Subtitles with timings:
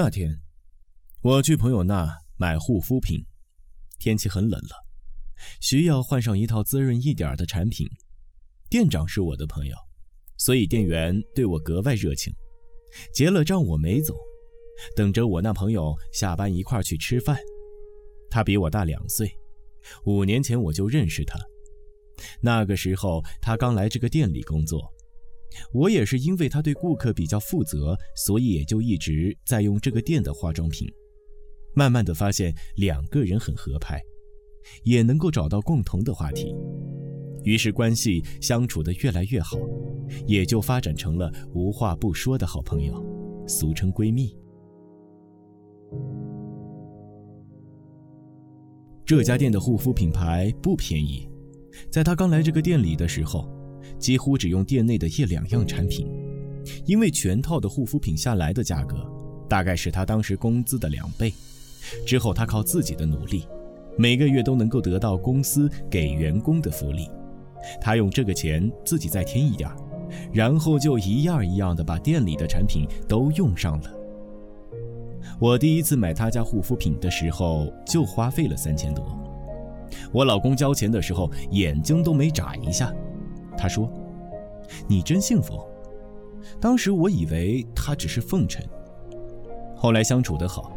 [0.00, 0.40] 那天，
[1.22, 3.26] 我去朋友那买护肤品，
[3.98, 4.86] 天气很冷了，
[5.60, 7.84] 需要换上一套滋润一点的产品。
[8.70, 9.74] 店长是我的朋友，
[10.36, 12.32] 所以店员对我格外热情。
[13.12, 14.16] 结了账我没走，
[14.94, 17.36] 等着我那朋友下班一块去吃饭。
[18.30, 19.28] 他比我大两岁，
[20.04, 21.40] 五年前我就认识他，
[22.40, 24.80] 那个时候他刚来这个店里工作。
[25.72, 30.88] 我也是因为他对顾客比较负责，所以也就一直在用这个店的化妆品。
[31.74, 34.00] 慢慢的发现两个人很合拍，
[34.84, 36.54] 也能够找到共同的话题，
[37.44, 39.58] 于是关系相处的越来越好，
[40.26, 43.02] 也就发展成了无话不说的好朋友，
[43.46, 44.36] 俗称闺蜜。
[49.04, 51.28] 这家店的护肤品牌不便宜，
[51.90, 53.57] 在他刚来这个店里的时候。
[53.98, 56.06] 几乎只用店内的一两样产品，
[56.86, 58.96] 因为全套的护肤品下来的价格，
[59.48, 61.32] 大概是他当时工资的两倍。
[62.06, 63.46] 之后他靠自己的努力，
[63.96, 67.08] 每个月都能够得到公司给员工的福利，
[67.80, 69.76] 他用这个钱自己再添一点儿，
[70.32, 73.90] 然后就一样一样的把店里的产品都用上了。
[75.40, 79.04] 我第一次买他家护肤品的时候，就花费了三千多。
[80.12, 82.92] 我老公交钱的时候，眼睛都没眨一下。
[83.58, 83.90] 他说
[84.88, 85.60] ：“你真幸福。”
[86.60, 88.64] 当时我以为他只是奉承。
[89.76, 90.72] 后来相处得好，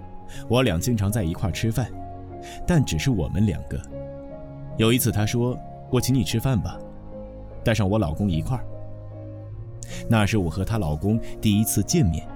[0.50, 1.90] 我俩经常在一块吃饭，
[2.68, 3.80] 但只是我们两个。
[4.78, 5.58] 有一次他说
[5.92, 6.78] ：“我请你吃饭吧，
[7.64, 8.59] 带上我老公一块。”
[10.09, 12.28] 那是我和她老公第一次见面。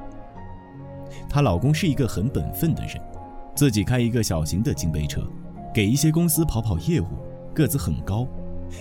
[1.30, 3.02] 她老公是一个很本分的人，
[3.56, 5.22] 自己开一个小型的金杯车，
[5.74, 7.08] 给一些公司跑跑业务，
[7.54, 8.28] 个子很高。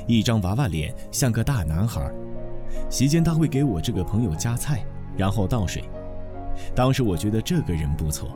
[0.07, 2.13] 一张娃娃脸，像个大男孩。
[2.91, 4.85] 席间他会给我这个朋友夹菜，
[5.17, 5.85] 然后倒水。
[6.75, 8.31] 当时我觉得这个人不错。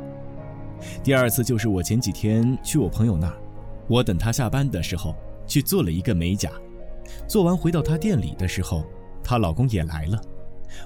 [1.03, 3.37] 第二次就是我前几天去我朋友那儿，
[3.89, 5.15] 我等他下班的时候
[5.47, 6.51] 去做了一个美甲。
[7.27, 8.85] 做完回到他店里的时候，
[9.23, 10.21] 她老公也来了。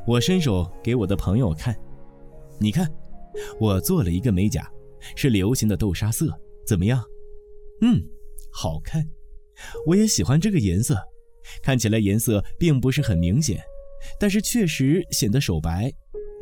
[0.07, 1.77] 我伸手给我的朋友看，
[2.59, 2.89] 你看，
[3.59, 4.71] 我做了一个美甲，
[5.17, 6.29] 是流行的豆沙色，
[6.65, 7.03] 怎么样？
[7.81, 8.01] 嗯，
[8.53, 9.05] 好看。
[9.87, 10.97] 我也喜欢这个颜色，
[11.63, 13.61] 看起来颜色并不是很明显，
[14.19, 15.93] 但是确实显得手白，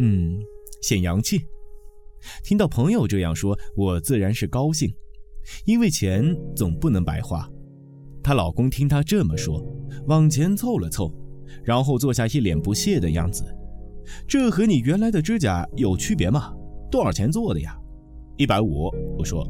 [0.00, 0.38] 嗯，
[0.82, 1.40] 显洋气。
[2.44, 4.92] 听到朋友这样说，我自然是高兴，
[5.64, 7.48] 因为钱总不能白花。
[8.22, 9.64] 她老公听她这么说，
[10.06, 11.10] 往前凑了凑，
[11.64, 13.44] 然后做下一脸不屑的样子。
[14.26, 16.52] 这和你原来的指甲有区别吗？
[16.90, 17.78] 多少钱做的呀？
[18.36, 18.90] 一百五。
[19.16, 19.46] 我说，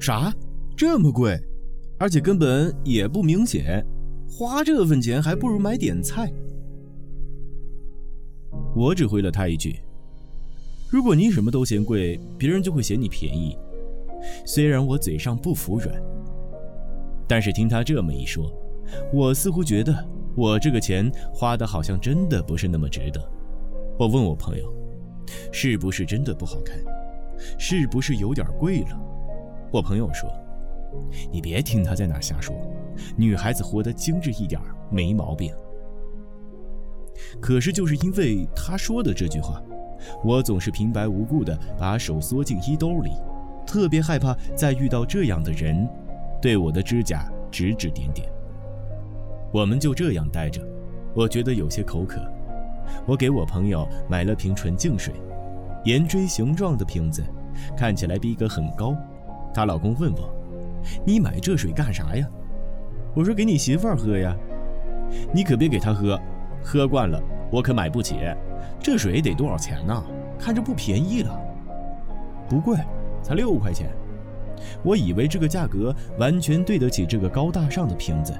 [0.00, 0.32] 啥？
[0.76, 1.38] 这么贵？
[2.00, 3.84] 而且根本也不明显，
[4.26, 6.32] 花这份钱还不如买点菜。
[8.74, 9.78] 我只回了他一句
[10.90, 13.54] ：“如果你什么都嫌贵，别人就会嫌你便宜。”
[14.46, 15.94] 虽然我嘴上不服软，
[17.28, 18.50] 但是听他这么一说，
[19.12, 19.94] 我似乎觉得
[20.34, 23.20] 我这个钱花的好像真的不是那么值得。
[23.98, 24.72] 我问我朋友
[25.52, 26.78] ：“是不是真的不好看？
[27.58, 28.98] 是不是有点贵了？”
[29.70, 30.30] 我朋友说。
[31.30, 32.54] 你别听他在那瞎说，
[33.16, 35.52] 女孩子活得精致一点没毛病。
[37.40, 39.62] 可是就是因为他说的这句话，
[40.24, 43.10] 我总是平白无故的把手缩进衣兜里，
[43.66, 45.86] 特别害怕再遇到这样的人，
[46.40, 48.28] 对我的指甲指指点点。
[49.52, 50.66] 我们就这样待着，
[51.14, 52.20] 我觉得有些口渴，
[53.06, 55.12] 我给我朋友买了瓶纯净水，
[55.84, 57.22] 圆锥形状的瓶子，
[57.76, 58.96] 看起来逼格很高。
[59.52, 60.39] 她老公问我。
[61.04, 62.26] 你买这水干啥呀？
[63.14, 64.36] 我说给你媳妇儿喝呀。
[65.32, 66.18] 你可别给她喝，
[66.62, 67.20] 喝惯了
[67.50, 68.16] 我可买不起。
[68.78, 70.04] 这水得多少钱呢？
[70.38, 71.38] 看着不便宜了。
[72.48, 72.76] 不贵，
[73.22, 73.90] 才六块钱。
[74.82, 78.32] 我以为这个价格完全对得起这个高大上的瓶子。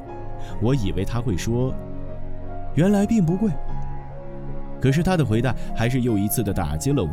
[0.62, 1.74] 我以为他会说，
[2.74, 3.50] 原来并不贵。
[4.80, 7.10] 可是他的回答还是又一次的打击了我。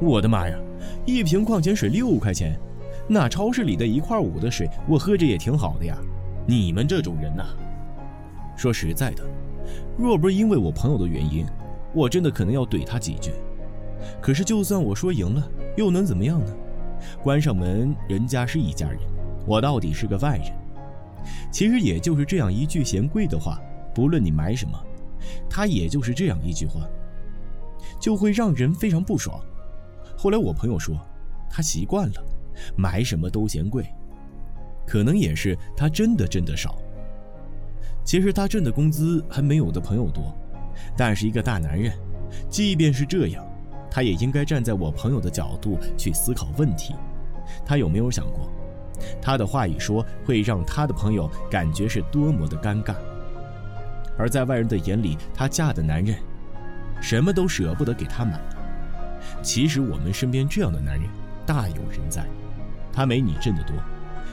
[0.00, 0.56] 我的妈呀，
[1.04, 2.58] 一瓶矿泉水六块钱！
[3.12, 5.98] 那超市里的一块五的水，我喝着也挺好的呀。
[6.46, 7.44] 你们这种人呐，
[8.56, 9.24] 说实在的，
[9.98, 11.44] 若不是因为我朋友的原因，
[11.92, 13.32] 我真的可能要怼他几句。
[14.22, 15.42] 可是就算我说赢了，
[15.76, 16.54] 又能怎么样呢？
[17.20, 19.00] 关上门，人家是一家人，
[19.44, 20.52] 我到底是个外人。
[21.50, 23.60] 其实也就是这样一句嫌贵的话，
[23.92, 24.80] 不论你买什么，
[25.50, 26.88] 他也就是这样一句话，
[28.00, 29.40] 就会让人非常不爽。
[30.16, 30.96] 后来我朋友说，
[31.50, 32.24] 他习惯了。
[32.76, 33.84] 买什么都嫌贵，
[34.86, 36.78] 可能也是他真的挣得少。
[38.04, 40.34] 其实他挣的工资还没有的朋友多，
[40.96, 41.92] 但是一个大男人，
[42.48, 43.44] 即便是这样，
[43.90, 46.94] 他也应该站在我朋友的角度去思考问题。
[47.64, 48.50] 他有没有想过，
[49.20, 52.94] 他的话一说会让他的朋友感觉是多么的尴尬？
[54.16, 56.14] 而在外人的眼里，她嫁的男人
[57.00, 58.38] 什么都舍不得给她买。
[59.42, 61.08] 其实我们身边这样的男人
[61.50, 62.24] 大有人在，
[62.92, 63.74] 他没你挣得多，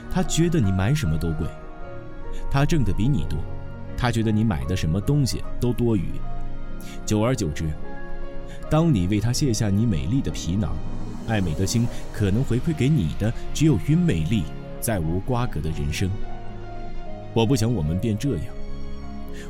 [0.08, 1.48] 他觉得你买什么都贵；
[2.48, 3.40] 他挣得比你多，
[3.96, 6.04] 他觉得你买的什么东西都多余。
[7.04, 7.64] 久而久之，
[8.70, 10.76] 当你为他卸下你美丽的皮囊，
[11.26, 14.44] 爱美的心可能回馈给你的只有与美丽
[14.80, 16.08] 再无瓜葛的人生。
[17.34, 18.44] 我不想我们变这样，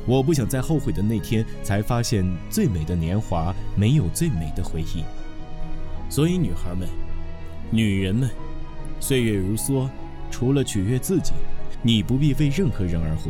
[0.07, 5.03] 我不想在后悔的那天才发现最美的年华没有最美的回忆。
[6.09, 6.89] 所以，女孩们、
[7.71, 8.27] 女人们，
[8.99, 9.87] 岁月如梭，
[10.31, 11.33] 除了取悦自己，
[11.83, 13.29] 你不必为任何人而活。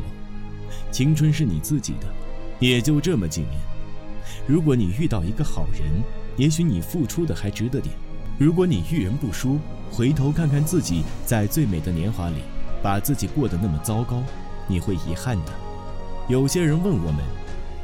[0.92, 2.08] 青春是你自己的，
[2.60, 3.54] 也就这么几年。
[4.48, 6.02] 如果你遇到一个好人，
[6.38, 7.94] 也许你付出的还值得点。
[8.38, 9.60] 如果你遇人不淑，
[9.92, 12.38] 回头看看自己在最美的年华里，
[12.82, 14.24] 把自己过得那么糟糕，
[14.68, 15.52] 你会遗憾的。
[16.30, 17.26] 有些人问我们，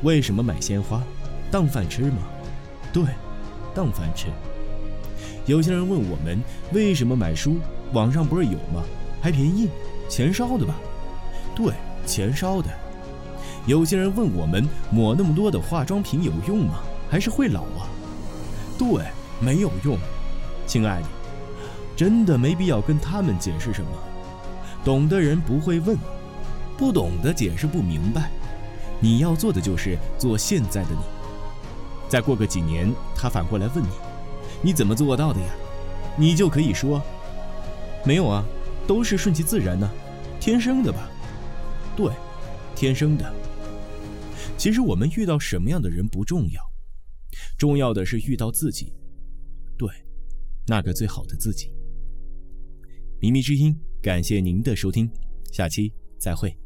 [0.04, 1.04] 为什么买鲜花？
[1.52, 2.20] 当饭吃吗？
[2.94, 3.04] 对，
[3.74, 4.28] 当饭吃。
[5.46, 6.42] 有些人问我们
[6.74, 7.58] 为什么买书？
[7.94, 8.84] 网上不是有吗？
[9.22, 9.70] 还便宜，
[10.10, 10.76] 钱烧的吧？
[11.56, 11.72] 对，
[12.06, 12.70] 钱烧的。
[13.68, 16.80] 有些人问我们抹那么多的化妆品有用吗？
[17.10, 17.86] 还是会老啊？
[18.78, 19.04] 对，
[19.40, 19.98] 没有用。
[20.66, 21.08] 亲爱的，
[21.96, 23.92] 真的没必要跟他们解释什么。
[24.84, 25.96] 懂的人不会问，
[26.76, 28.32] 不懂的解释不明白。
[29.00, 31.02] 你要做的就是做现在的你。
[32.10, 33.90] 再过个几年，他反过来问你。
[34.66, 35.56] 你怎么做到的呀？
[36.18, 37.00] 你就可以说，
[38.04, 38.44] 没有啊，
[38.88, 39.88] 都是顺其自然呢，
[40.40, 41.08] 天生的吧？
[41.96, 42.12] 对，
[42.76, 43.32] 天生的。
[44.58, 46.60] 其实我们遇到什么样的人不重要，
[47.60, 48.92] 重要的是遇到自己，
[49.78, 49.88] 对，
[50.66, 51.72] 那个最好的自己。
[53.22, 55.08] 靡靡之音，感谢您的收听，
[55.52, 56.58] 下期再会。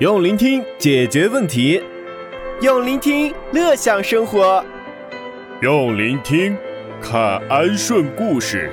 [0.00, 1.82] 用聆听解决问题。
[2.62, 4.62] 用聆听乐享生活，
[5.62, 6.56] 用聆听
[7.02, 8.72] 看安顺故事，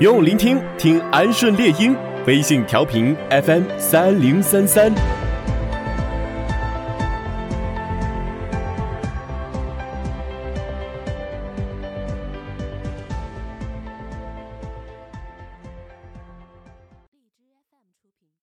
[0.00, 1.96] 用聆听听安顺猎鹰
[2.26, 4.92] 微信调频 FM 三零三三。